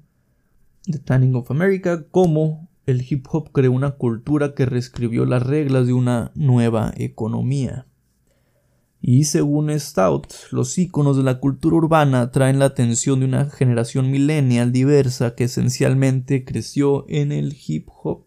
The 0.83 0.99
Tanning 0.99 1.35
of 1.35 1.51
America 1.51 2.05
como 2.09 2.69
el 2.85 3.03
hip 3.09 3.25
hop 3.31 3.51
creó 3.51 3.71
una 3.71 3.91
cultura 3.91 4.53
que 4.53 4.65
reescribió 4.65 5.25
las 5.25 5.43
reglas 5.43 5.87
de 5.87 5.93
una 5.93 6.31
nueva 6.35 6.93
economía. 6.97 7.87
Y 9.01 9.25
según 9.25 9.71
Stout, 9.79 10.33
los 10.51 10.77
íconos 10.77 11.17
de 11.17 11.23
la 11.23 11.39
cultura 11.39 11.75
urbana 11.75 12.21
atraen 12.21 12.59
la 12.59 12.65
atención 12.65 13.19
de 13.19 13.25
una 13.25 13.49
generación 13.49 14.11
millennial 14.11 14.71
diversa 14.71 15.35
que 15.35 15.45
esencialmente 15.45 16.43
creció 16.43 17.05
en 17.07 17.31
el 17.31 17.55
hip 17.67 17.87
hop. 18.03 18.24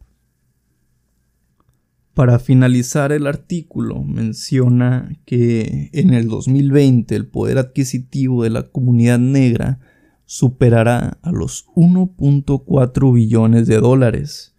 Para 2.19 2.41
finalizar 2.41 3.13
el 3.13 3.29
artículo 3.29 4.03
menciona 4.03 5.17
que 5.25 5.89
en 5.93 6.13
el 6.13 6.27
2020 6.27 7.15
el 7.15 7.29
poder 7.29 7.59
adquisitivo 7.59 8.43
de 8.43 8.51
la 8.51 8.65
comunidad 8.65 9.21
negra 9.21 9.79
superará 10.25 11.21
a 11.23 11.31
los 11.31 11.69
1.4 11.77 13.15
billones 13.15 13.69
de 13.69 13.77
dólares. 13.79 14.57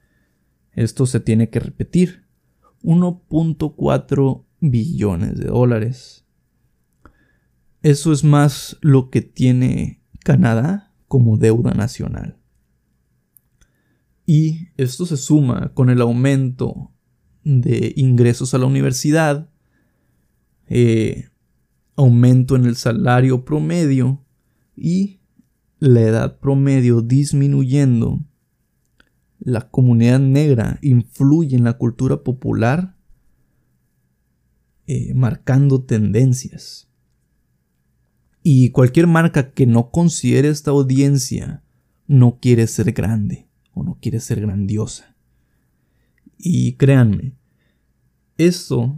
Esto 0.71 1.05
se 1.05 1.19
tiene 1.19 1.49
que 1.49 1.59
repetir. 1.59 2.27
1.4 2.81 4.45
billones 4.61 5.37
de 5.37 5.47
dólares. 5.47 6.25
Eso 7.81 8.13
es 8.13 8.23
más 8.23 8.77
lo 8.79 9.09
que 9.09 9.21
tiene 9.21 10.01
Canadá 10.23 10.93
como 11.09 11.35
deuda 11.35 11.73
nacional. 11.73 12.37
Y 14.25 14.69
esto 14.77 15.05
se 15.05 15.17
suma 15.17 15.73
con 15.73 15.89
el 15.89 15.99
aumento 15.99 16.93
de 17.43 17.93
ingresos 17.95 18.53
a 18.53 18.57
la 18.57 18.65
universidad, 18.65 19.49
eh, 20.67 21.29
aumento 21.95 22.55
en 22.55 22.65
el 22.65 22.75
salario 22.75 23.43
promedio 23.43 24.23
y 24.75 25.19
la 25.79 26.01
edad 26.01 26.39
promedio 26.39 27.01
disminuyendo, 27.01 28.19
la 29.39 29.69
comunidad 29.69 30.19
negra 30.19 30.79
influye 30.81 31.55
en 31.55 31.63
la 31.63 31.77
cultura 31.77 32.23
popular, 32.23 32.97
eh, 34.87 35.13
marcando 35.13 35.83
tendencias. 35.83 36.89
Y 38.43 38.71
cualquier 38.71 39.07
marca 39.07 39.51
que 39.51 39.65
no 39.65 39.91
considere 39.91 40.49
esta 40.49 40.71
audiencia 40.71 41.63
no 42.07 42.39
quiere 42.41 42.67
ser 42.67 42.91
grande 42.91 43.47
o 43.73 43.83
no 43.83 43.97
quiere 44.01 44.19
ser 44.19 44.41
grandiosa. 44.41 45.08
Y 46.41 46.77
créanme, 46.77 47.33
esto 48.37 48.97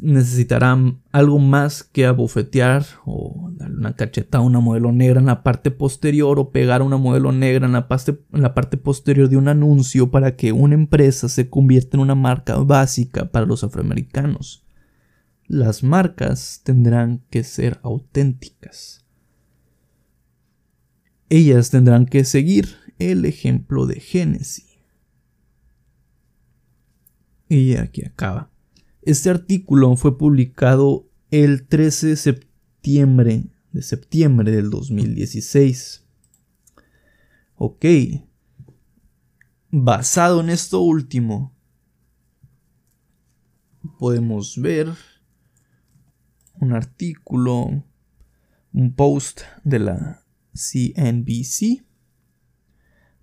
necesitará 0.00 0.76
algo 1.12 1.38
más 1.38 1.82
que 1.82 2.06
abofetear 2.06 2.84
o 3.04 3.50
darle 3.54 3.76
una 3.76 3.94
cachetada 3.94 4.42
a 4.42 4.46
una 4.46 4.60
modelo 4.60 4.92
negra 4.92 5.20
en 5.20 5.26
la 5.26 5.42
parte 5.42 5.70
posterior 5.70 6.38
o 6.38 6.50
pegar 6.52 6.80
una 6.80 6.96
modelo 6.96 7.32
negra 7.32 7.66
en 7.66 7.72
la, 7.72 7.86
en 8.32 8.42
la 8.42 8.54
parte 8.54 8.78
posterior 8.78 9.28
de 9.28 9.36
un 9.36 9.48
anuncio 9.48 10.10
para 10.10 10.36
que 10.36 10.52
una 10.52 10.74
empresa 10.74 11.28
se 11.28 11.48
convierta 11.50 11.96
en 11.96 12.02
una 12.02 12.14
marca 12.14 12.56
básica 12.56 13.30
para 13.30 13.46
los 13.46 13.62
afroamericanos. 13.62 14.66
Las 15.46 15.82
marcas 15.82 16.62
tendrán 16.64 17.22
que 17.28 17.44
ser 17.44 17.78
auténticas. 17.82 19.04
Ellas 21.28 21.70
tendrán 21.70 22.06
que 22.06 22.24
seguir 22.24 22.76
el 22.98 23.26
ejemplo 23.26 23.86
de 23.86 24.00
Genesis. 24.00 24.71
Y 27.54 27.76
aquí 27.76 28.02
acaba. 28.02 28.50
Este 29.02 29.28
artículo 29.28 29.94
fue 29.96 30.16
publicado 30.16 31.06
el 31.30 31.66
13 31.66 32.06
de 32.06 32.16
septiembre 32.16 33.44
de 33.72 33.82
septiembre 33.82 34.50
del 34.50 34.70
2016. 34.70 36.06
Ok. 37.56 37.84
Basado 39.70 40.40
en 40.40 40.48
esto 40.48 40.80
último, 40.80 41.54
podemos 43.98 44.58
ver 44.58 44.88
un 46.54 46.72
artículo, 46.72 47.84
un 48.72 48.94
post 48.94 49.42
de 49.62 49.78
la 49.78 50.24
CNBC, 50.54 51.84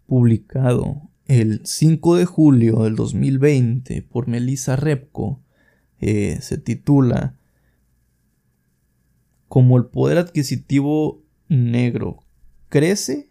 publicado 0.06 1.09
el 1.30 1.62
5 1.64 2.16
de 2.16 2.26
julio 2.26 2.84
del 2.84 2.96
2020 2.96 4.02
por 4.02 4.28
Melissa 4.28 4.76
Repko 4.76 5.40
eh, 6.02 6.40
se 6.42 6.58
titula 6.58 7.36
Como 9.48 9.78
el 9.78 9.86
poder 9.86 10.18
adquisitivo 10.18 11.22
negro 11.48 12.24
crece, 12.68 13.30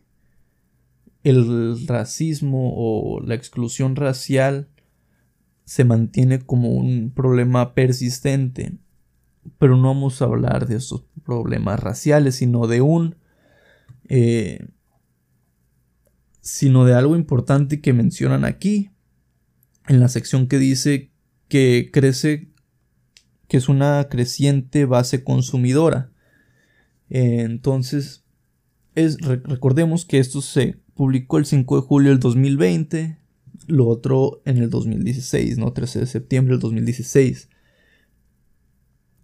el 1.25 1.89
racismo 1.89 2.73
o 2.77 3.21
la 3.21 3.35
exclusión 3.35 3.97
racial 3.97 4.69
se 5.65 5.85
mantiene 5.85 6.39
como 6.39 6.71
un 6.71 7.11
problema 7.11 7.75
persistente. 7.75 8.79
Pero 9.59 9.77
no 9.77 9.89
vamos 9.89 10.23
a 10.23 10.27
hablar 10.27 10.69
de 10.69 10.77
esos 10.77 11.03
problemas 11.25 11.81
raciales, 11.81 12.37
sino 12.37 12.69
de 12.69 12.81
un... 12.81 13.17
Eh, 14.09 14.69
sino 16.49 16.87
de 16.87 16.95
algo 16.95 17.15
importante 17.15 17.83
que 17.83 17.93
mencionan 17.93 18.47
aquí, 18.47 18.91
en 19.87 20.01
la 20.01 20.09
sección 20.09 20.49
que 20.49 20.59
dice 20.59 21.11
que 21.49 21.91
crece 21.93 22.49
que 23.49 23.59
es 23.59 23.69
una 23.69 24.09
creciente 24.09 24.87
base 24.87 25.23
consumidora. 25.25 26.11
Entonces, 27.11 28.25
es, 28.95 29.19
recordemos 29.21 30.07
que 30.07 30.19
esto 30.19 30.41
se 30.41 30.81
publicó 30.95 31.37
el 31.37 31.45
5 31.45 31.83
de 31.83 31.87
julio 31.87 32.11
del 32.11 32.19
2020, 32.19 33.19
lo 33.67 33.87
otro 33.87 34.41
en 34.47 34.57
el 34.57 34.71
2016, 34.71 35.59
¿no? 35.59 35.75
13 35.75 36.01
de 36.01 36.07
septiembre 36.07 36.55
del 36.55 36.61
2016. 36.61 37.51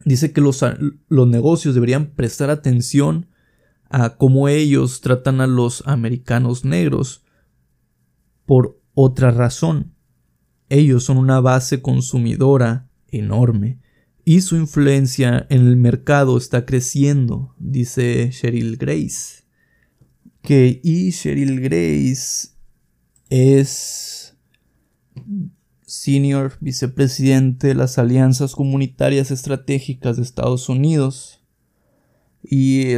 Dice 0.05 0.33
que 0.33 0.43
los, 0.43 0.63
los 1.09 1.29
negocios 1.29 1.75
deberían 1.75 2.11
prestar 2.11 2.51
atención 2.51 3.29
a 3.91 4.17
cómo 4.17 4.49
ellos 4.49 5.01
tratan 5.01 5.41
a 5.41 5.47
los 5.47 5.83
americanos 5.87 6.65
negros 6.65 7.25
por 8.47 8.81
otra 8.95 9.31
razón. 9.31 9.95
Ellos 10.69 11.05
son 11.05 11.19
una 11.19 11.41
base 11.41 11.83
consumidora 11.83 12.89
enorme 13.09 13.81
y 14.25 14.41
su 14.41 14.57
influencia 14.57 15.47
en 15.51 15.67
el 15.67 15.77
mercado 15.77 16.39
está 16.39 16.65
creciendo, 16.65 17.55
dice 17.59 18.31
Cheryl 18.31 18.77
Grace. 18.77 19.45
Que 20.41 20.81
y 20.83 21.13
Cheryl 21.13 21.61
Grace 21.61 22.49
es 23.29 24.37
senior 25.83 26.57
vicepresidente 26.61 27.69
de 27.69 27.75
las 27.75 27.99
alianzas 27.99 28.55
comunitarias 28.55 29.31
estratégicas 29.31 30.17
de 30.17 30.23
Estados 30.23 30.69
Unidos 30.69 31.43
y 32.43 32.95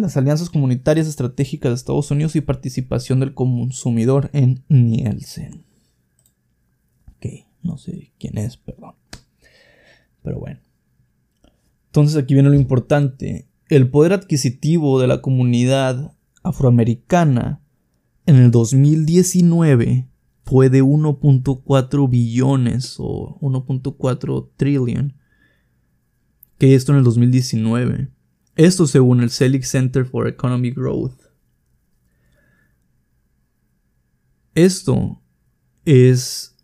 las 0.00 0.16
alianzas 0.16 0.50
comunitarias 0.50 1.06
estratégicas 1.06 1.70
de 1.70 1.76
Estados 1.76 2.10
Unidos 2.10 2.36
y 2.36 2.40
participación 2.40 3.20
del 3.20 3.34
consumidor 3.34 4.30
en 4.32 4.64
Nielsen. 4.68 5.64
Ok, 7.16 7.26
no 7.62 7.78
sé 7.78 8.12
quién 8.18 8.38
es, 8.38 8.56
perdón. 8.56 8.94
Pero 10.22 10.40
bueno. 10.40 10.60
Entonces 11.86 12.16
aquí 12.16 12.34
viene 12.34 12.48
lo 12.48 12.56
importante. 12.56 13.46
El 13.68 13.88
poder 13.88 14.12
adquisitivo 14.12 15.00
de 15.00 15.06
la 15.06 15.22
comunidad 15.22 16.12
afroamericana 16.42 17.60
en 18.26 18.36
el 18.36 18.50
2019 18.50 20.08
fue 20.44 20.70
de 20.70 20.82
1.4 20.82 22.10
billones 22.10 22.96
o 22.98 23.38
1.4 23.40 24.50
trillion. 24.56 25.14
Que 26.58 26.74
esto 26.74 26.92
en 26.92 26.98
el 26.98 27.04
2019. 27.04 28.13
Esto 28.56 28.86
según 28.86 29.22
el 29.22 29.30
Selig 29.30 29.64
Center 29.64 30.04
for 30.04 30.28
Economic 30.28 30.76
Growth. 30.76 31.20
Esto 34.54 35.20
es 35.84 36.56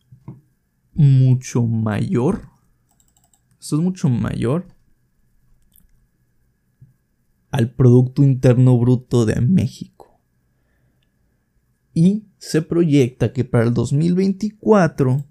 mucho 0.94 1.66
mayor 1.66 2.50
esto 3.61 3.76
es 3.76 3.83
mucho 3.83 4.09
mayor 4.09 4.66
al 7.50 7.70
Producto 7.70 8.22
Interno 8.22 8.79
Bruto 8.79 9.26
de 9.26 9.38
México. 9.42 10.18
Y 11.92 12.24
se 12.38 12.62
proyecta 12.62 13.35
que 13.35 13.44
para 13.44 13.64
el 13.64 13.74
2024 13.74 15.26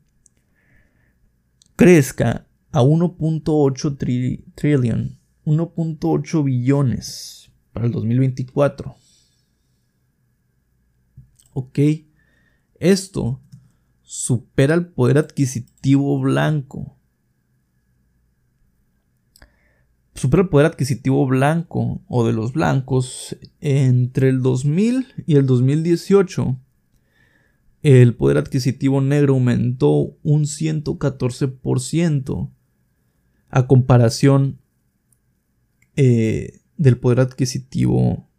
crezca 1.76 2.48
a 2.72 2.84
1.8 2.84 4.46
trillion, 4.54 5.19
1.8 5.50 6.44
billones 6.44 7.52
para 7.74 7.86
el 7.86 7.92
2024. 7.92 8.96
Ok, 11.54 11.80
esto 12.76 13.42
supera 14.02 14.76
el 14.76 14.88
poder 14.88 15.18
adquisitivo 15.18 16.20
blanco 16.20 17.00
supera 20.20 20.44
el 20.44 20.50
poder 20.50 20.68
adquisitivo 20.68 21.26
blanco 21.26 22.02
o 22.10 22.28
de 22.28 22.34
los 22.34 22.52
blancos 22.52 23.38
entre 23.62 24.28
el 24.28 24.42
2000 24.42 25.08
y 25.26 25.38
el 25.38 25.46
2018. 25.46 26.60
El 27.84 28.16
poder 28.16 28.38
adquisitivo 28.38 29.00
negro 29.00 29.36
aumentó 29.36 30.18
un 30.22 30.44
114% 30.44 32.52
a 33.50 33.68
comparación 33.68 34.60
eh, 36.02 36.62
del 36.78 36.98
poder 36.98 37.20
adquisitivo 37.20 38.30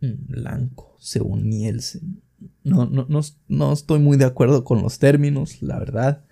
blanco, 0.00 0.96
según 0.98 1.48
Nielsen. 1.48 2.20
No, 2.64 2.86
no, 2.86 3.06
no, 3.46 3.72
estoy 3.72 4.00
muy 4.00 4.16
de 4.16 4.24
acuerdo 4.24 4.64
con 4.64 4.82
los 4.82 4.98
términos, 4.98 5.62
la 5.62 5.78
verdad. 5.78 6.24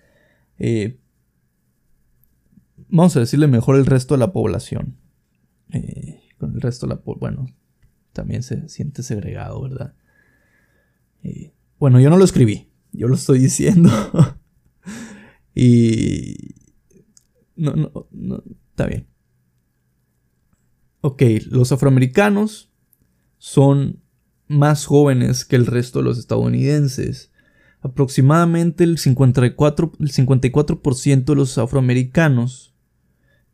Eh, 0.57 0.99
vamos 2.89 3.15
a 3.15 3.21
decirle 3.21 3.47
mejor 3.47 3.77
el 3.77 3.85
resto 3.85 4.15
de 4.15 4.19
la 4.19 4.33
población. 4.33 4.97
Eh, 5.71 6.23
con 6.37 6.55
el 6.55 6.59
resto 6.59 6.85
de 6.85 6.95
la 6.95 7.01
bueno, 7.17 7.47
también 8.11 8.43
se 8.43 8.67
siente 8.67 9.01
segregado, 9.01 9.61
¿verdad? 9.61 9.93
Bueno, 11.79 12.01
yo 12.01 12.09
no 12.09 12.17
lo 12.17 12.25
escribí, 12.25 12.69
yo 12.91 13.07
lo 13.07 13.15
estoy 13.15 13.39
diciendo. 13.39 13.89
y... 15.55 16.35
No, 17.55 17.73
no, 17.75 18.07
no, 18.11 18.43
está 18.71 18.87
bien. 18.87 19.07
Ok, 21.01 21.23
los 21.49 21.71
afroamericanos 21.71 22.69
son 23.37 24.01
más 24.47 24.85
jóvenes 24.85 25.45
que 25.45 25.55
el 25.55 25.65
resto 25.65 25.99
de 25.99 26.05
los 26.05 26.17
estadounidenses. 26.17 27.31
Aproximadamente 27.81 28.83
el 28.83 28.97
54%, 28.97 29.91
el 29.99 30.11
54 30.11 30.81
de 31.25 31.35
los 31.35 31.57
afroamericanos 31.57 32.75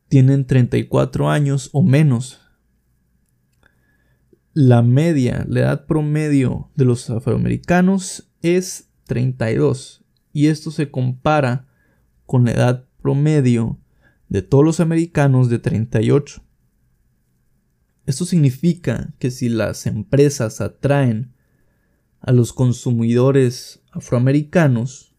tienen 0.07 0.45
34 0.45 1.29
años 1.29 1.69
o 1.73 1.83
menos. 1.83 2.41
La 4.53 4.81
media, 4.81 5.45
la 5.47 5.59
edad 5.59 5.85
promedio 5.85 6.71
de 6.75 6.85
los 6.85 7.09
afroamericanos 7.09 8.31
es 8.41 8.89
32 9.03 10.03
y 10.33 10.47
esto 10.47 10.71
se 10.71 10.89
compara 10.89 11.67
con 12.25 12.45
la 12.45 12.51
edad 12.51 12.85
promedio 13.01 13.77
de 14.29 14.41
todos 14.41 14.63
los 14.63 14.79
americanos 14.79 15.49
de 15.49 15.59
38. 15.59 16.44
Esto 18.05 18.25
significa 18.25 19.13
que 19.17 19.31
si 19.31 19.49
las 19.49 19.87
empresas 19.87 20.61
atraen 20.61 21.33
a 22.19 22.31
los 22.31 22.53
consumidores 22.53 23.81
afroamericanos, 23.91 25.15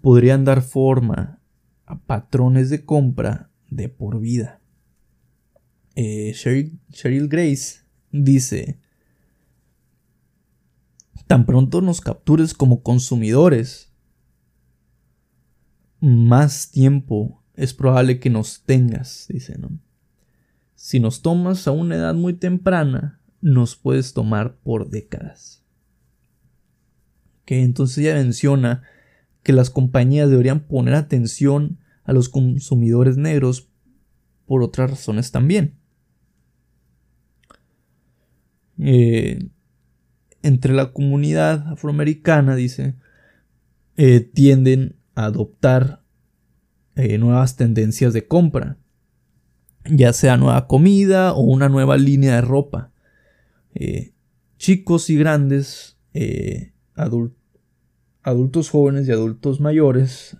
podrían 0.00 0.44
dar 0.44 0.62
forma 0.62 1.40
a 1.86 1.98
patrones 2.00 2.70
de 2.70 2.84
compra 2.84 3.50
de 3.68 3.88
por 3.88 4.20
vida. 4.20 4.60
Eh, 5.94 6.32
Cheryl 6.34 7.28
Grace 7.28 7.80
dice, 8.10 8.80
tan 11.26 11.44
pronto 11.44 11.80
nos 11.82 12.00
captures 12.00 12.54
como 12.54 12.82
consumidores, 12.82 13.92
más 16.00 16.70
tiempo 16.70 17.42
es 17.54 17.74
probable 17.74 18.18
que 18.18 18.30
nos 18.30 18.64
tengas, 18.64 19.26
dice, 19.28 19.58
¿no? 19.58 19.78
Si 20.82 20.98
nos 20.98 21.22
tomas 21.22 21.68
a 21.68 21.70
una 21.70 21.94
edad 21.94 22.12
muy 22.12 22.32
temprana, 22.32 23.20
nos 23.40 23.76
puedes 23.76 24.14
tomar 24.14 24.56
por 24.64 24.90
décadas. 24.90 25.64
Que 27.44 27.62
entonces 27.62 27.98
ella 27.98 28.14
menciona 28.14 28.82
que 29.44 29.52
las 29.52 29.70
compañías 29.70 30.28
deberían 30.28 30.66
poner 30.66 30.94
atención 30.94 31.78
a 32.02 32.12
los 32.12 32.28
consumidores 32.28 33.16
negros 33.16 33.70
por 34.44 34.64
otras 34.64 34.90
razones 34.90 35.30
también. 35.30 35.76
Eh, 38.76 39.50
entre 40.42 40.74
la 40.74 40.92
comunidad 40.92 41.68
afroamericana, 41.68 42.56
dice, 42.56 42.96
eh, 43.96 44.18
tienden 44.18 44.96
a 45.14 45.26
adoptar 45.26 46.02
eh, 46.96 47.18
nuevas 47.18 47.54
tendencias 47.54 48.12
de 48.12 48.26
compra, 48.26 48.78
ya 49.84 50.12
sea 50.12 50.36
nueva 50.36 50.66
comida 50.66 51.32
o 51.32 51.40
una 51.42 51.68
nueva 51.68 51.96
línea 51.96 52.36
de 52.36 52.40
ropa. 52.40 52.92
chicos 54.58 55.10
y 55.10 55.16
grandes, 55.16 55.98
adultos 58.22 58.70
jóvenes 58.70 59.08
y 59.08 59.12
adultos 59.12 59.60
mayores 59.60 60.36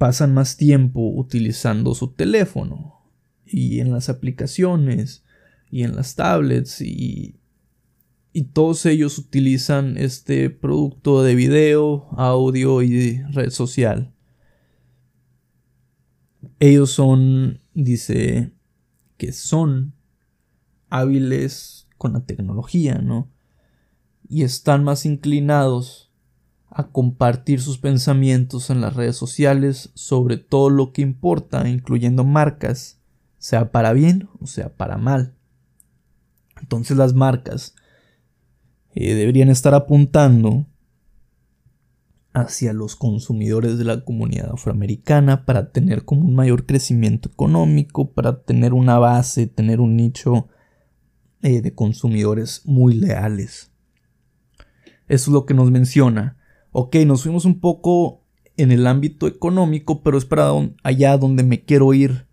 pasan 0.00 0.32
más 0.32 0.56
tiempo 0.56 1.10
utilizando 1.14 1.94
su 1.94 2.14
teléfono 2.14 3.02
y 3.44 3.80
en 3.80 3.92
las 3.92 4.08
aplicaciones 4.08 5.24
y 5.70 5.82
en 5.82 5.94
las 5.94 6.14
tablets 6.14 6.80
y, 6.80 7.36
y 8.32 8.44
todos 8.44 8.86
ellos 8.86 9.18
utilizan 9.18 9.98
este 9.98 10.48
producto 10.48 11.22
de 11.22 11.34
video, 11.34 12.08
audio 12.16 12.80
y 12.80 13.22
red 13.32 13.50
social. 13.50 14.14
Ellos 16.60 16.90
son, 16.90 17.60
dice, 17.74 18.52
que 19.16 19.32
son 19.32 19.94
hábiles 20.90 21.88
con 21.98 22.12
la 22.12 22.20
tecnología, 22.20 22.98
¿no? 22.98 23.28
Y 24.28 24.42
están 24.42 24.84
más 24.84 25.06
inclinados 25.06 26.10
a 26.68 26.88
compartir 26.88 27.60
sus 27.60 27.78
pensamientos 27.78 28.70
en 28.70 28.80
las 28.80 28.94
redes 28.94 29.16
sociales 29.16 29.90
sobre 29.94 30.36
todo 30.36 30.70
lo 30.70 30.92
que 30.92 31.02
importa, 31.02 31.68
incluyendo 31.68 32.24
marcas, 32.24 33.00
sea 33.38 33.72
para 33.72 33.92
bien 33.92 34.28
o 34.40 34.46
sea 34.46 34.76
para 34.76 34.96
mal. 34.96 35.34
Entonces 36.60 36.96
las 36.96 37.14
marcas 37.14 37.74
eh, 38.94 39.14
deberían 39.14 39.48
estar 39.48 39.74
apuntando 39.74 40.66
hacia 42.32 42.72
los 42.72 42.96
consumidores 42.96 43.78
de 43.78 43.84
la 43.84 44.04
comunidad 44.04 44.52
afroamericana 44.52 45.44
para 45.44 45.72
tener 45.72 46.04
como 46.04 46.22
un 46.22 46.34
mayor 46.34 46.66
crecimiento 46.66 47.28
económico, 47.28 48.12
para 48.12 48.42
tener 48.42 48.72
una 48.72 48.98
base, 48.98 49.46
tener 49.46 49.80
un 49.80 49.96
nicho 49.96 50.48
eh, 51.42 51.60
de 51.60 51.74
consumidores 51.74 52.62
muy 52.64 52.94
leales. 52.94 53.72
Eso 55.08 55.30
es 55.30 55.34
lo 55.34 55.44
que 55.44 55.54
nos 55.54 55.70
menciona 55.70 56.36
ok, 56.72 56.96
nos 57.06 57.22
fuimos 57.22 57.44
un 57.44 57.60
poco 57.60 58.22
en 58.56 58.72
el 58.72 58.86
ámbito 58.86 59.26
económico, 59.26 60.02
pero 60.02 60.18
es 60.18 60.24
para 60.24 60.50
allá 60.82 61.16
donde 61.16 61.42
me 61.42 61.64
quiero 61.64 61.92
ir 61.94 62.26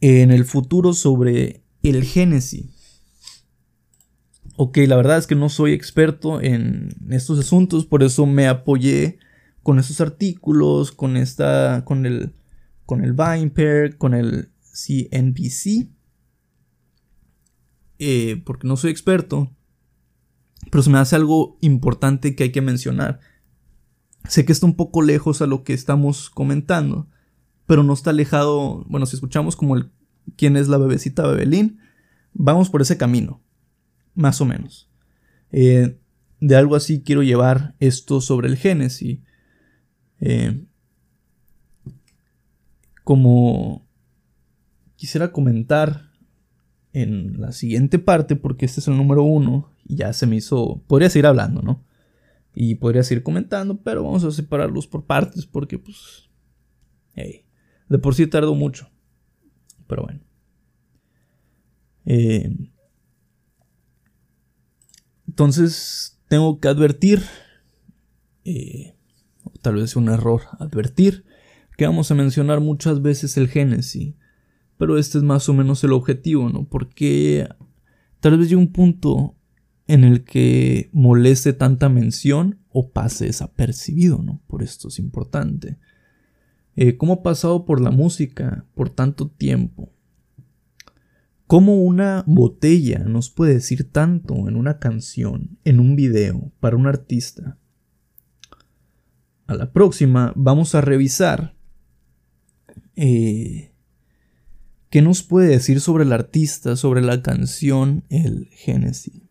en 0.00 0.30
el 0.30 0.44
futuro 0.44 0.92
sobre 0.92 1.62
el 1.82 2.04
Génesis. 2.04 2.77
Ok, 4.60 4.78
la 4.88 4.96
verdad 4.96 5.18
es 5.18 5.28
que 5.28 5.36
no 5.36 5.50
soy 5.50 5.72
experto 5.72 6.42
en 6.42 6.88
estos 7.10 7.38
asuntos, 7.38 7.86
por 7.86 8.02
eso 8.02 8.26
me 8.26 8.48
apoyé 8.48 9.20
con 9.62 9.78
estos 9.78 10.00
artículos, 10.00 10.90
con 10.90 11.16
esta, 11.16 11.84
con 11.84 12.06
el, 12.06 12.34
con 12.84 13.04
el 13.04 13.12
Vinepair, 13.12 13.98
con 13.98 14.14
el 14.14 14.50
CNBC, 14.72 15.88
eh, 18.00 18.42
porque 18.44 18.66
no 18.66 18.76
soy 18.76 18.90
experto, 18.90 19.54
pero 20.72 20.82
se 20.82 20.90
me 20.90 20.98
hace 20.98 21.14
algo 21.14 21.56
importante 21.60 22.34
que 22.34 22.42
hay 22.42 22.50
que 22.50 22.60
mencionar. 22.60 23.20
Sé 24.28 24.44
que 24.44 24.50
está 24.50 24.66
un 24.66 24.74
poco 24.74 25.02
lejos 25.02 25.40
a 25.40 25.46
lo 25.46 25.62
que 25.62 25.72
estamos 25.72 26.30
comentando, 26.30 27.06
pero 27.66 27.84
no 27.84 27.92
está 27.92 28.10
alejado, 28.10 28.84
bueno, 28.88 29.06
si 29.06 29.14
escuchamos 29.14 29.54
como 29.54 29.76
el 29.76 29.92
quién 30.36 30.56
es 30.56 30.66
la 30.66 30.78
bebecita 30.78 31.28
Bebelín, 31.28 31.78
vamos 32.32 32.70
por 32.70 32.82
ese 32.82 32.96
camino, 32.96 33.40
más 34.18 34.40
o 34.40 34.44
menos. 34.44 34.90
Eh, 35.52 35.96
de 36.40 36.56
algo 36.56 36.74
así 36.74 37.02
quiero 37.02 37.22
llevar 37.22 37.76
esto 37.78 38.20
sobre 38.20 38.48
el 38.48 38.56
Génesis. 38.56 39.20
Eh, 40.20 40.64
como 43.04 43.86
quisiera 44.96 45.30
comentar 45.32 46.10
en 46.92 47.40
la 47.40 47.52
siguiente 47.52 48.00
parte, 48.00 48.34
porque 48.34 48.66
este 48.66 48.80
es 48.80 48.88
el 48.88 48.96
número 48.96 49.22
uno, 49.22 49.72
y 49.84 49.96
ya 49.96 50.12
se 50.12 50.26
me 50.26 50.36
hizo, 50.36 50.82
podría 50.88 51.08
seguir 51.08 51.26
hablando, 51.26 51.62
¿no? 51.62 51.84
Y 52.54 52.74
podría 52.74 53.04
seguir 53.04 53.22
comentando, 53.22 53.80
pero 53.82 54.02
vamos 54.02 54.24
a 54.24 54.32
separarlos 54.32 54.88
por 54.88 55.06
partes 55.06 55.46
porque 55.46 55.78
pues... 55.78 56.28
de 57.14 57.98
por 57.98 58.16
sí 58.16 58.26
tardó 58.26 58.56
mucho. 58.56 58.90
Pero 59.86 60.02
bueno. 60.02 60.20
Eh, 62.04 62.52
entonces 65.38 66.18
tengo 66.26 66.58
que 66.58 66.66
advertir, 66.66 67.22
eh, 68.44 68.96
tal 69.62 69.76
vez 69.76 69.94
un 69.94 70.08
error 70.08 70.42
advertir, 70.58 71.24
que 71.76 71.86
vamos 71.86 72.10
a 72.10 72.16
mencionar 72.16 72.58
muchas 72.58 73.02
veces 73.02 73.36
el 73.36 73.46
Génesis. 73.46 74.16
Pero 74.78 74.98
este 74.98 75.18
es 75.18 75.22
más 75.22 75.48
o 75.48 75.54
menos 75.54 75.84
el 75.84 75.92
objetivo, 75.92 76.48
¿no? 76.48 76.64
Porque 76.64 77.48
tal 78.18 78.36
vez 78.36 78.48
llega 78.48 78.60
un 78.60 78.72
punto 78.72 79.36
en 79.86 80.02
el 80.02 80.24
que 80.24 80.90
moleste 80.92 81.52
tanta 81.52 81.88
mención 81.88 82.58
o 82.72 82.90
pase 82.90 83.26
desapercibido, 83.26 84.20
¿no? 84.20 84.42
Por 84.48 84.64
esto 84.64 84.88
es 84.88 84.98
importante. 84.98 85.78
Eh, 86.74 86.96
¿Cómo 86.96 87.12
ha 87.12 87.22
pasado 87.22 87.64
por 87.64 87.80
la 87.80 87.92
música 87.92 88.66
por 88.74 88.90
tanto 88.90 89.28
tiempo? 89.28 89.92
¿Cómo 91.48 91.82
una 91.82 92.22
botella 92.28 93.00
nos 93.00 93.30
puede 93.30 93.54
decir 93.54 93.90
tanto 93.90 94.48
en 94.48 94.54
una 94.54 94.78
canción, 94.78 95.58
en 95.64 95.80
un 95.80 95.96
video, 95.96 96.52
para 96.60 96.76
un 96.76 96.86
artista? 96.86 97.58
A 99.48 99.54
la 99.54 99.72
próxima 99.72 100.32
vamos 100.36 100.76
a 100.76 100.80
revisar 100.80 101.56
eh, 102.94 103.72
qué 104.90 105.02
nos 105.02 105.24
puede 105.24 105.48
decir 105.48 105.80
sobre 105.80 106.04
el 106.04 106.12
artista, 106.12 106.76
sobre 106.76 107.02
la 107.02 107.22
canción, 107.22 108.04
el 108.08 108.48
Génesis 108.52 109.28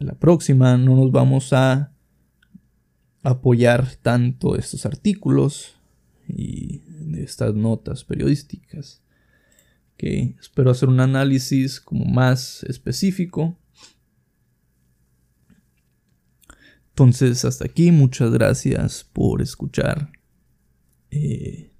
la 0.00 0.14
próxima 0.14 0.76
no 0.78 0.96
nos 0.96 1.12
vamos 1.12 1.52
a 1.52 1.92
apoyar 3.22 3.96
tanto 3.96 4.56
estos 4.56 4.86
artículos 4.86 5.76
y 6.26 6.82
estas 7.18 7.54
notas 7.54 8.04
periodísticas 8.04 9.02
espero 10.02 10.70
hacer 10.70 10.88
un 10.88 11.00
análisis 11.00 11.80
como 11.80 12.04
más 12.04 12.62
específico. 12.64 13.58
Entonces, 16.90 17.44
hasta 17.44 17.64
aquí, 17.66 17.92
muchas 17.92 18.30
gracias 18.30 19.04
por 19.04 19.42
escuchar. 19.42 20.10
Eh... 21.10 21.70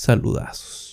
Saludazos. 0.00 0.89